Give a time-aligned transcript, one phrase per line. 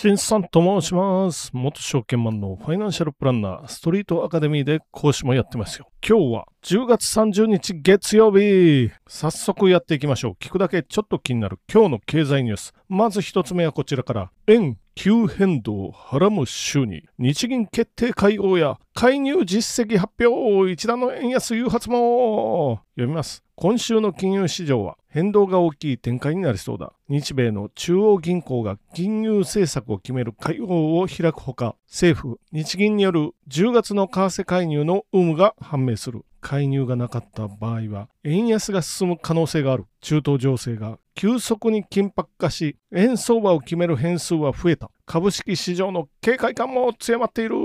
[0.00, 1.50] 新さんと申します。
[1.52, 5.88] 元証券マンのファイナンシャルプランナー、ストリートアカデミーで講師もやってますよ。
[6.08, 8.92] 今日は10月30日月曜日。
[9.08, 10.32] 早速やっていきましょう。
[10.38, 12.74] 聞くだけちょっと気になる今日の経済ニュース。
[12.88, 14.30] まず一つ目はこちらから。
[14.46, 26.92] 円急変動をはらむ週に日銀決定会合や介入実績発表一段の円安誘発も読みます今週の金融市場は変動が大きい展開になりそうだ。
[27.08, 36.24] 日米の中央銀行が金融政策を決める会合を開くほか政府日銀による10月の為替介入の有無が判明する。
[36.40, 39.86] 介入がなかった場合は円安が進む可能性がある。
[40.00, 44.88] 中東情勢が急速に緊迫化し円相場を決める変数は増えた。
[45.04, 47.56] 株式市場の警戒感も強まっている。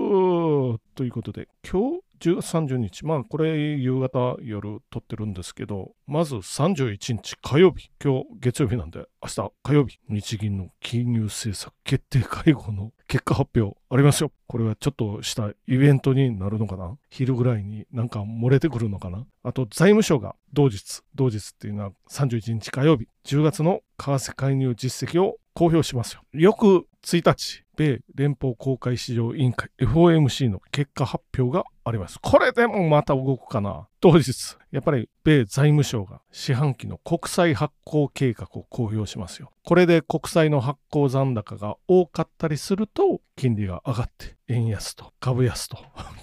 [0.95, 3.05] ということで今日10月30日。
[3.05, 7.90] まあこれ夕方夜撮ってるんですけどまず31日火曜日。
[8.02, 9.99] 今日月曜日なんで明日火曜日。
[10.07, 14.32] 日銀の金融政策決定会合の結果発表ありますよ。
[14.48, 16.98] これはちょっとしたイベントになるのかな？
[17.10, 19.26] 昼ぐらいになんか漏れてくるのかな？
[19.43, 23.08] あと財務省が同日同日っていうのは31日火曜日。
[23.26, 26.21] 10月の為替介入実績を公表しますよ。
[26.32, 32.18] 翌1日、米連邦公開市場委員会 FOMC の結果発表があります。
[32.21, 33.87] これでもまた動くかな。
[33.99, 39.51] 当日、やっぱり米財務省が四半期の国債発行計画を公表しますよ。
[39.65, 45.77] これで国債の発行残高が多かったりすると、金利が上がって円安と株安と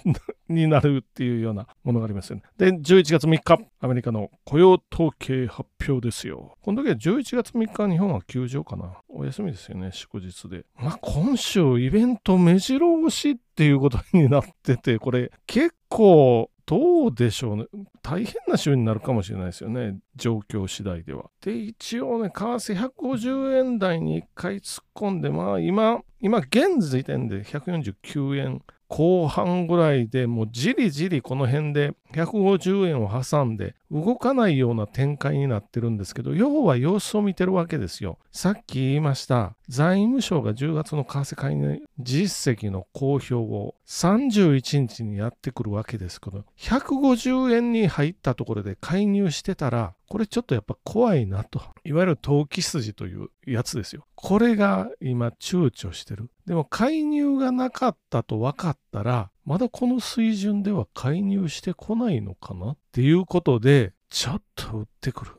[0.47, 2.43] になるっていうようなものがありますよね。
[2.57, 6.55] で、11月3日、アメリカの雇用統計発表ですよ。
[6.61, 9.01] この時は11月3日、日本は休場かな。
[9.09, 10.65] お休みですよね、祝日で。
[10.75, 17.65] まあ、今週イベント目白押しっていうことになってて、これ結構どうでしょうね。
[18.01, 19.97] 大変な週になるかもしれないですよね。
[20.15, 21.25] 状況次第では。
[21.41, 28.61] で、一応ね、為替150円台に1回突っ込んで、まあ今、今現時点で149円
[28.91, 38.19] 後半ぐらいでもうじりじりこの辺で150円を挟んで動かないような展開になってるんですけど要は様子を見てるわけですよ。
[38.33, 51.61] さっき言いました財務省が10月の為替介入実績の公表を31日にやってくるわけですけど150円に入ったところで介入してたらこれちょっとやっぱ怖いなと。
[51.85, 54.05] いわゆる投機筋というやつですよ。
[54.15, 56.29] これが今躊躇してる。
[56.45, 65.31] でも介入がなかったと分かったら、まだこの水準では介入してこないのかなっていうことで、ちょっと売ってくる。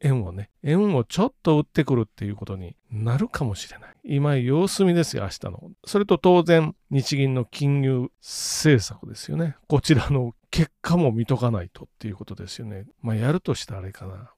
[0.00, 0.50] 円をね。
[0.62, 3.90] 円をちょっと売ってくるっていうことになるかもしれない。
[4.04, 5.70] 今様子見ですよ、明日の。
[5.86, 9.56] それと当然、日銀の金融政策ですよね。
[9.66, 12.86] こちらの結果も見とかないとっていうことですよね。
[13.00, 14.30] まあ、やるとしたらあれかな。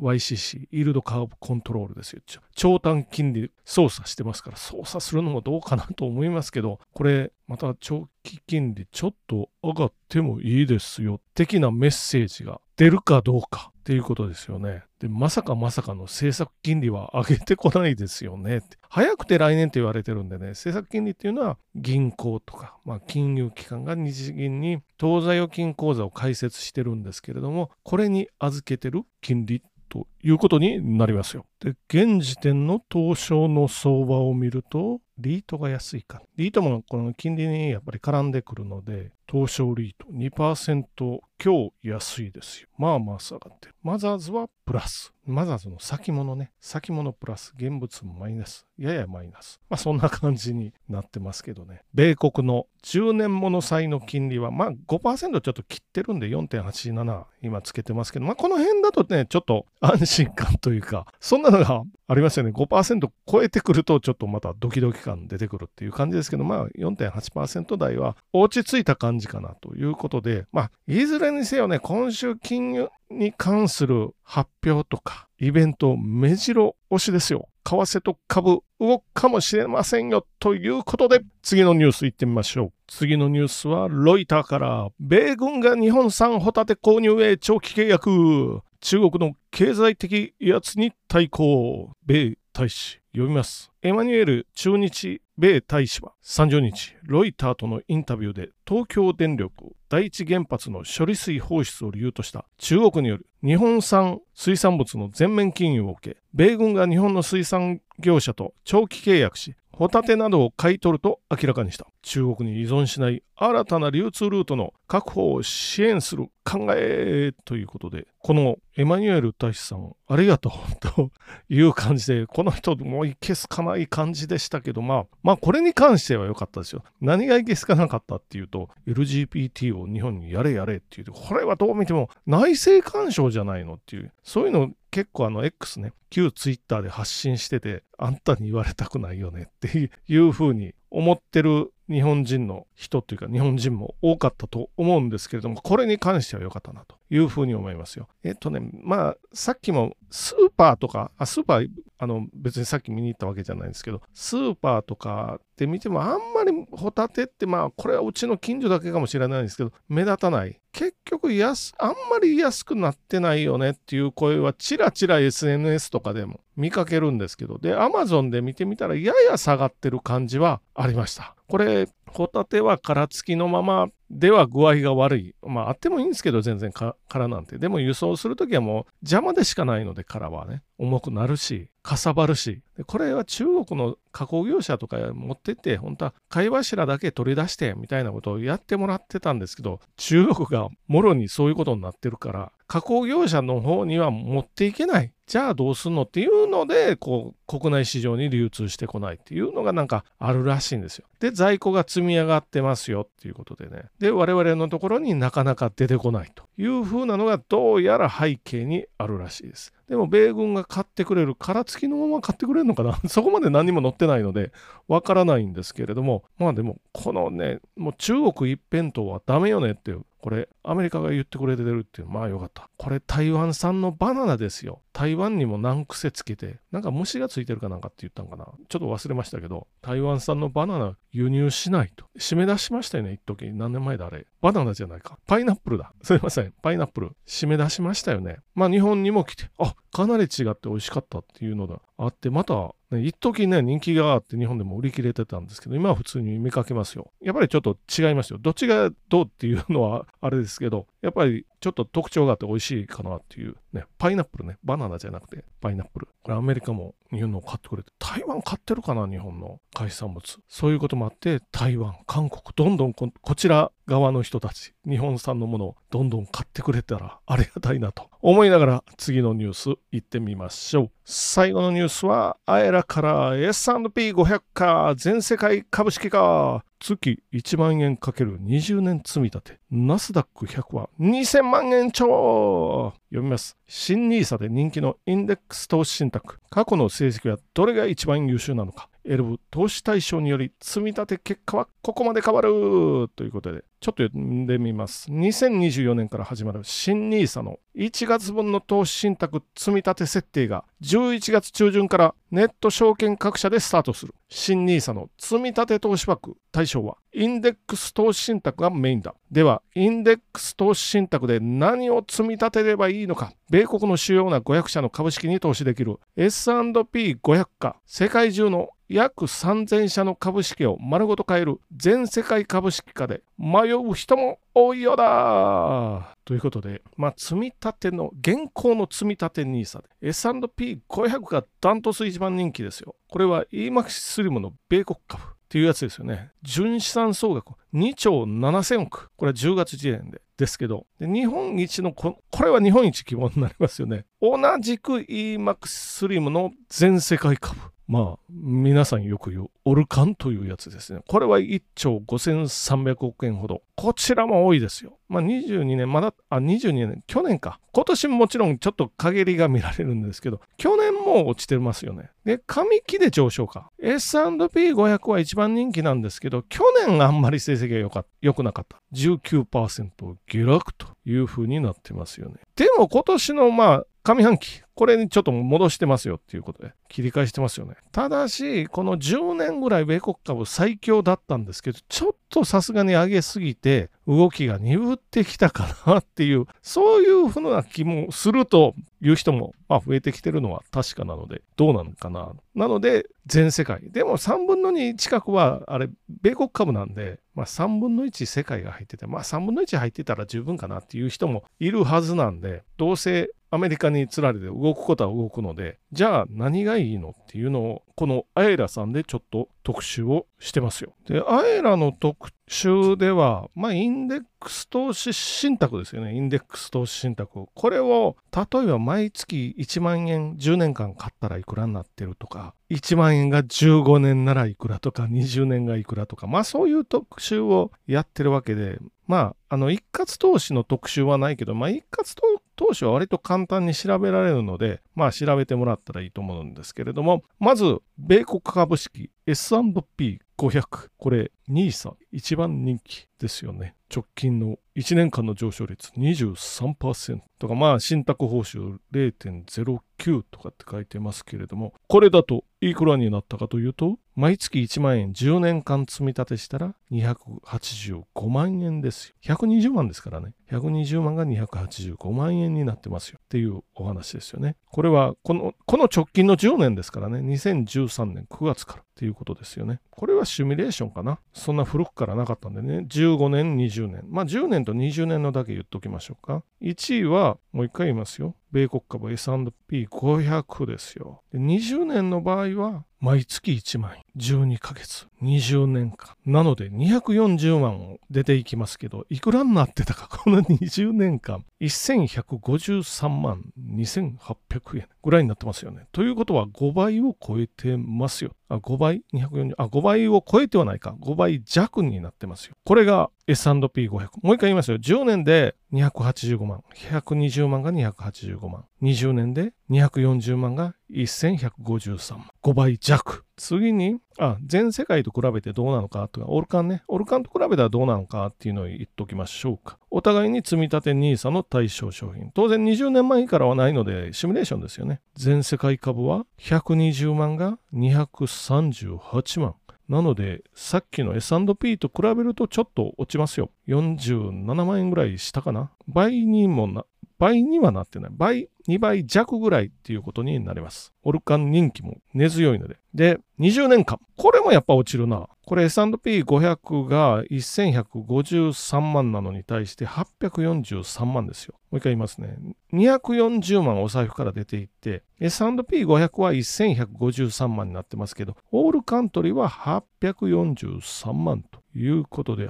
[0.00, 2.22] YCC、イールドカーブコントロールですよ。
[2.54, 11.20] 長短金利操作してますから、操作するのもどうかなと思いますけど、これ、また長期金利ちょっと上がってもいいですよ。
[11.34, 13.70] 的なメッセージが出るかどうか。
[13.78, 14.82] っていうことですよね。
[15.00, 18.62] で、まさかまさかの政策金利は上げてこないですよね。
[18.88, 31.44] 早くて来年と言われてるんでね、政策金利っていうのは銀行とか、まあ、金融機関が日銀に当座預金口座を開設してるんですけれども、これに預けてる金利ということになりますよ。
[31.60, 36.22] で、現時点の東証の相場を見ると、リートが安いか。
[36.36, 42.68] リートもこの金利にやっぱり絡んでくるので、東証リート2%今日安いですよ。
[42.78, 43.74] まあまあ下がってる。
[43.82, 45.12] マザーズはプラス。
[45.26, 46.52] マザーズの先物ね。
[46.60, 47.52] 先物プラス。
[47.56, 48.64] 現物マイナス。
[48.78, 49.58] ややマイナス。
[49.68, 51.82] まあそんな感じになってますけどね。
[51.94, 62.50] 米国の10年物債の金利はまあ5%ちょっと切ってるんで4.87今つけてますけど、まあこの辺だとね、ちょっと安心感というか、そんなのがありますよね。
[62.50, 77.48] 5%超えてくるとちょっとまたドキドキ感出てくるっていう感じですけど、まあ4.8%台は落ち着いた感じかなということで、まあいずれにせよね、今週金融に関する発表とかイベント目白押しですよ。
[77.64, 82.72] 為替と株動くかもしれませんよということで次のニュース行ってみましょう。
[82.88, 111.86] 次のニュースはロイターから米軍が日本産ホタテ購入へ長期契約中国の経済的威圧に対抗米大使読みますエマニュエル駐日米大使は30日ロイターとのインタビューで東京電力第一原発の処理水放出を理由とした中国による日本産水産物の全面禁輸を受け米軍が日本の水産業者と長期契約しホタテなどを買い取ると明らかにした。
[112.02, 121.10] 中国に依存しない新たな流通ルートの確保を支援する考えということで、このエマニュエル大使さん、ありがとう と
[121.48, 126.84] いう感じで、この人もいけすかない感じでしたけど、まあ、まあ、これに関しては良かったですよ。
[127.00, 148.08] 何がいけすかなかったっていうと、LGBT を日本にやれやれっていう、これはどう見ても内政干渉じゃないのっていう、そういうの結構あの X ね、旧 Twitter で発信してて、あんたに言われたくないよねっていうふうに思ってる日本人の人というか日本人も多かったと思うんですけれども、これに関しては良かったなというふうに思いますよ。
[148.24, 151.68] えっとね、まあ、さっきもスーパーとか、あスーパー、
[151.98, 160.58] あの別にさっき見に行ったわけじゃないんですけど、スーパーとかで見てもあんまりホタテってまあ、これはうちの近所だけかもしれないんですけど、目立たない。
[160.72, 171.34] 結局安、あんまり安くなってないよねっていう声はちらちら SNS とかでも見かけるんですけど、で、Amazon で見てみたらやや下がってる感じはありました。
[171.48, 175.34] これ、ホタテは殻付きのままでは具合が悪い。
[175.42, 177.58] まあ、あってもいいんですけど、全然殻なんて。
[177.58, 180.62] でも輸送するときはもう邪魔でしかないので、殻はね。
[180.78, 182.60] 重くなるし、かさばるし。
[182.76, 195.12] でこれは中国の加工業者とか持ってって、本当は貝柱だけ取り出して、みたいなことをやってもらってたんですけど、中国がもろにそういうことになってるから、加工業者の方には持っていけない。
[195.26, 201.06] じゃあどうすんのっていうので、こう、国内市場に流通してこないっていうのがなんかあるらしいんですよ。
[201.20, 203.84] で、在庫が積み上がってますよっていうことでね。
[203.98, 209.72] で、我々のところになかなか出てこないというふうなのがどうやら背景にあるらしいです。
[209.88, 212.98] でも米軍が買ってくれる、殻付きのまま買ってくれるのかな？
[213.08, 214.52] そこまで何も載ってないので、
[214.88, 222.70] わからないんですけれども、まあでも、このね、もう中国一辺倒はダメよねっていう、これ、アメリカが言ってくれてるっていう、まあよかった。
[222.76, 224.80] これ、台湾産のバナナですよ。
[224.92, 228.44] 台湾にも難癖つけて、なんか虫がついてるかなんかって言ったんかな？
[228.68, 232.06] ちょっと忘れましたけど、台湾産のバナナ輸入しないと。
[232.16, 233.52] 締め出しましたよね、一時。
[233.52, 234.26] 何年前だあれ？
[234.40, 235.18] バナナじゃないか。
[235.26, 235.92] パイナップルだ。
[236.02, 236.54] すいません。
[236.62, 237.10] パイナップル。
[237.26, 238.36] 締め出しましたよね。
[238.54, 239.50] まあ日本にも来て、
[239.92, 247.10] かなり違って美味しかったっていうのがあって、またね、一時ね、人気があって日本でも売り切れてたんですけど、今は普通に見かけますよ。
[247.20, 248.38] やっぱりちょっと違いますよ。
[248.40, 256.08] どっちがどうっていうのはあれですけど、やっぱりちょっと特徴があって美味しいかなっていうね、パイナップルね、バナナじゃなくてパイナップル。
[256.22, 260.40] これアメリカも日本の買ってくれて、台湾買ってるかな、日本の海産物。
[260.48, 270.90] そういうこともあって、台湾、韓国、どんどんこちら側の人たち、日本産のものをどんどん買ってくれたらありがたいなと思いながら次のニュース行ってみましょう。
[271.04, 279.60] 最後のニュースは、アエラから S&P500 か全世界株式か月1万円かける20年積み立て。
[279.70, 283.56] ナスダック100は2000万円超読みます。
[283.66, 286.38] 新 NISA で人気のインデックス投資信託。
[286.50, 288.88] 過去の成績はどれが一番優秀なのか。
[289.06, 295.10] 選ぶ投資対象により積み立て結果はここまで変わるということで、ちょっと読んでみます。
[295.10, 304.14] 2024年から始まる新 NISA の1月分の投資信託積み立て設定が11月中旬からネット証券各社でスタートする。
[304.28, 309.14] 新 NISA の積み立て投資枠対象はインデックス投資信託がメインだ。
[309.30, 313.32] では、インデックス投資信託で何を積み立てればいいのか。
[313.50, 332.94] 米国の主要な500社の株式に投資できる S&P500 か世界中の約3000社の株式を丸ごと買える全世界株式化で迷う人も多いようだということで、まあ、積み立ての、現行の積み立て NISA で S&P500 がダントツ一番人気ですよ。
[333.08, 335.22] これは EMAX スリムの米国株。
[335.24, 336.30] っていうやつですよね。
[336.42, 339.10] 純資産総額2兆7000億。
[339.16, 340.22] これは10月時点で。
[340.38, 344.06] ですけど、日本一のこ、これは日本一規模になりますよね。
[344.22, 347.60] 同じく EMAX スリムの全世界株。
[347.92, 351.00] まあ、皆さんよく言う、オルカンというやつですね。
[351.06, 353.60] これは1兆5300億円ほど。
[353.74, 354.98] こちらも多いですよ。
[355.08, 357.58] まあ、22年、まだ、あ、22年、去年か。
[357.72, 362.10] 今年ももちろんちょっと陰りが見られるんですけど、去年も落ちてますよね。
[362.24, 363.70] で、上期で上昇か。
[363.80, 368.80] S&P500 は一番人気なんですけど、去年あんまり成績が良か良くなかった。
[368.92, 369.90] 19%
[370.26, 372.36] 下落という風になってますよね。
[372.56, 377.76] でも今年のまあ、上半期、これにちょっと戻してますよっていうことで、切り返してますよね。
[377.92, 392.32] ただし、この10年ぐらい米国株最強だったんですけど、ちょっとさすがに上げすぎて、で動きが鈍ってきたかなっていう、そういうふうな気もするという人も、まあ、増えてきてるのは確かなので、どうなのかな。
[392.54, 393.90] なので、全世界。
[393.90, 395.88] でも3分の2近くは、あれ、
[396.22, 410.94] 米国株なんで、まあ3分の1世界が入ってて、まあ3分の1入ってたら十分かなっていう人もいるはずなんで、どうせアメリカにつられて動くことは動くので、じゃあ何がいいのっていうのを、このアエラさんでちょっと特集をしてますよ。
[411.06, 416.14] で、アエラの特集では、まあ、インデックス投資信託ですよね。
[416.14, 417.46] インデックス投資信託。
[417.54, 432.16] これを、例えば毎月1万円10年間買ったらいくらになってるとか、1万円が15年ならいくらとか、20年がいくらとか、まあそういう特集をやってるわけで、まあ、あの、一括投資の特集はないけど、まあ、一括
[432.56, 440.88] 投資は割と簡単に調べられるので、まあ、調べてもらったらいいと思うんですけれども、まず、米国株式 S&P500。
[440.96, 443.76] これ、NISA 一番人気ですよね。
[443.94, 459.36] 直近の1年間の上昇率23%とか、まあ、信託報酬0.09とかって書いてますけれども、これだといくらになったかというと、毎月1万円10年間積み立てしたら285万円ですよ。
[459.36, 460.34] 120万ですからね。
[460.52, 464.56] 120万が285万円になってますよっていうお話ですよね。
[464.66, 467.20] これはこの、この直近の10年ですからね。
[467.20, 469.80] 2013年9月からっていうことですよね。
[469.90, 471.18] これはシミュレーションかな。
[471.32, 472.86] そんな古くからなかったんでね。
[472.88, 474.04] 15年、20年。
[474.08, 476.44] まあ10年と20年のだけ言っときましょうか。
[476.60, 478.34] 1位は、もう一回言いますよ。
[478.52, 481.22] 米国株 S&P500 ですよ。
[481.32, 484.02] で20年の場合は、毎月1万円。
[484.16, 485.08] 12ヶ月。
[485.22, 486.14] 20年間。
[486.24, 491.44] なので、240万を出ていきますけど、いくらになってたか、この20年間。
[491.60, 495.86] 1153万2800円ぐらいになってますよね。
[495.92, 498.32] ということは5倍を超えてますよ。
[498.48, 500.94] あ、5倍 ?240、あ、5倍を超えてはないか。
[501.00, 502.56] 5倍弱になってますよ。
[502.64, 503.90] これが S&P500。
[504.22, 504.78] もう一回言いますよ。
[504.78, 506.62] 10年で285万。
[506.74, 508.64] 120万が285万。
[508.82, 512.30] 20年で240万が1153万。
[512.42, 513.24] 5倍弱。
[513.36, 519.78] 次に、あ、全世界と比べてどうなのかとか、オルカンね、オルカンと比べたらどうなのかっていうのを言っときましょうか。
[519.90, 522.30] お互いに積み立て NISA の対象商品。
[522.34, 525.00] 当然20年前からはないので、シミュレーションですよね。
[525.14, 529.54] 全世界株は120万が238万。
[529.88, 533.50] なので、さっきの S&P と比べるとちょっと落ちますよ。
[533.68, 535.70] 47万円ぐらいしたかな。
[535.86, 536.84] 倍にもな、
[537.22, 538.10] 倍にはなってない。
[538.12, 540.92] 倍、2倍弱ぐらいっていうことになります。
[541.04, 542.78] オルカン人気も根強いので。
[542.94, 544.00] で、20年間。
[544.16, 545.28] これもやっぱ落ちるな。
[545.46, 551.54] これ S&P500 が1153万なのに対して843万ですよ。
[551.70, 552.36] もう一回言いますね。
[552.72, 562.48] 240万お財布から出ていって、S&P500 は1153万になってますけど、オールカントリーは843万ということで、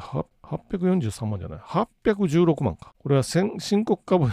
[0.56, 1.58] 843万じゃない。
[1.58, 2.94] 816万か。
[2.98, 4.28] これは新興株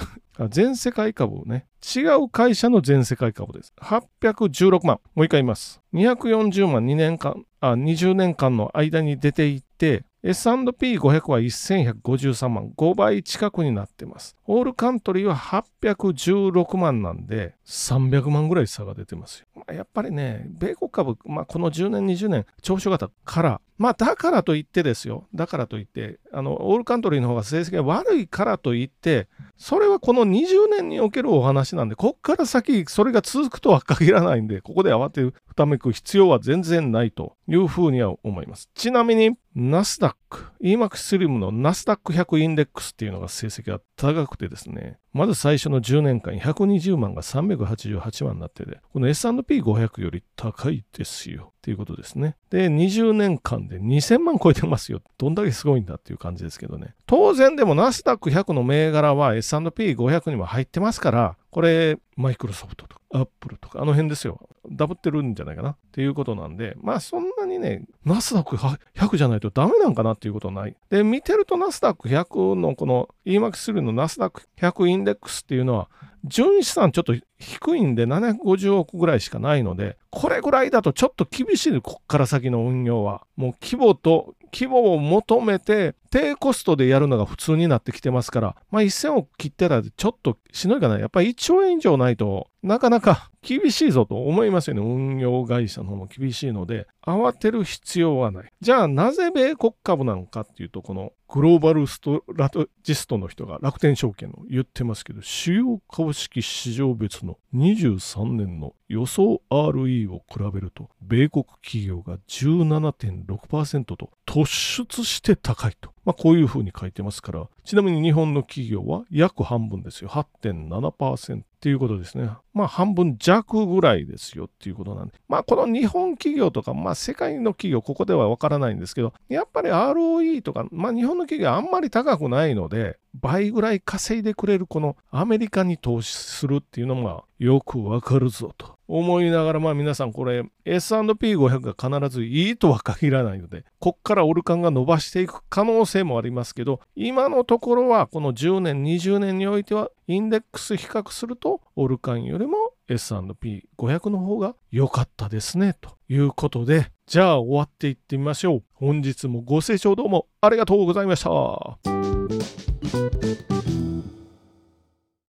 [0.49, 1.65] 全世界株ね。
[1.95, 3.73] 違う会社の全世界株です。
[3.81, 4.99] 816万。
[5.15, 5.81] もう一回言います。
[5.93, 14.35] 240万2年間、あ、20年間の間に出ていって、S&P500 は1153万、5倍近くになってます。
[14.47, 19.73] オールカントリーは816万なんで、300万ぐらい差が出てますよ。
[19.73, 25.25] やっぱりね、米国株、まあ、この10年、20年、長所型から、まあ、だからといってですよ。
[25.33, 38.69] だからといって、あの、オールカントリーの方が成績が悪いからといって、それはこの20年におけるお話なんで、こっから先、それが続くとは限らないんで、ここで慌てふためく必要は全然ないというふうには思います。
[38.75, 52.37] ちなみに、ナスダック、EMAX スリムのナスダック100インデックスっていうのが成績が高くてですね、まず最初の10年間120万が388万になってて、この S&P500 より高いですよっていうことですね。
[52.49, 55.01] で、20年間で2000万超えてますよ。
[55.17, 56.93] どんだけすごいんだっていう感じですけどね。
[57.05, 64.39] 当然でもナスダック100の銘柄は S&P500 にも入ってますから、これ、マイクロソフトとか、アップルとか、あの辺ですよ。
[64.69, 70.75] ダブってるんじゃないかなっていうことなんで、まあそんなにね、ナスダック100じゃないとダメなんかなっていうことはない。
[70.89, 75.89] で、見てるとナスダック100のこの EMAX3 のナスダック100インデックスっていうのは、
[76.25, 83.25] 純資産ちょっと低いんで750億ぐらいしかないので、これぐらいだとちょっと厳しいこっから先の運用は。
[83.37, 91.01] もう規模と規模を求めて低コストでやるのが普通になってきてますから、まあ1000億切ってたらちょっとしのいかない。
[91.01, 94.81] やっぱり1兆円以上ないとなかなか厳しいぞと思いますよね。
[94.81, 98.51] 運用会社の方も厳しいので、慌てる必要はない。
[98.59, 115.91] じゃあなぜ米国株なのかっていうと、このグローバルストラトジストの人が楽天証券の言ってますけど、主要株式市場別の23年の予想 RE を比べると、米国企業が17.6%と突出して高いと。
[116.05, 120.09] まあ、こういうふうに書いてますから、ちなみに日本の企業は約半分ですよ。
[120.09, 122.31] 8.7%っていうことですね。
[122.53, 125.13] まあ半分弱ぐらいですよっていうことなんで。
[125.27, 152.55] まあこの日本企業とか、まあ世界の企業、ここではわからないんですけど、やっぱり ROE とか、まあ日本の企業あんまり高くないので、倍ぐらい稼いでくれるこのアメリカに投資するっていうのがよくわかるぞと思いながら、まあ皆さんこれ S&P500 が必ずいいとは限らないので、こっからオルカンが伸ばしていく可能性もありますけど、今のとところはこの10年、20年においてはインデックス比較するとオルカンよりも
[152.87, 155.75] S&P500 の方が良かったですね。
[155.81, 158.63] ということで、じゃあ終わっていってみましょう。
[158.73, 162.68] 本日もご清聴どうもありがとうございました。